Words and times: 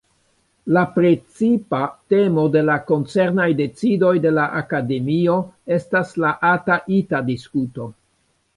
La 0.75 0.81
precipa 0.93 1.81
temo 2.13 2.45
de 2.55 2.63
la 2.71 2.77
koncernaj 2.87 3.47
decidoj 3.61 4.15
de 4.25 4.33
la 4.39 4.47
Akademio 4.63 5.37
estas 5.79 6.17
la 6.25 6.35
ata-ita-diskuto. 6.57 7.91